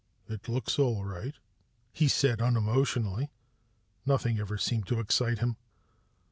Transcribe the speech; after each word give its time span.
"It 0.27 0.49
looks 0.49 0.79
all 0.79 1.05
right," 1.05 1.35
he 1.93 2.07
said 2.07 2.41
unemotionally. 2.41 3.29
Nothing 4.03 4.39
ever 4.39 4.57
seemed 4.57 4.87
to 4.87 4.99
excite 4.99 5.37
him. 5.37 5.57